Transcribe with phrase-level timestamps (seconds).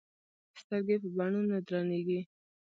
[0.59, 2.21] سترګې په بڼو نه درنې ايږي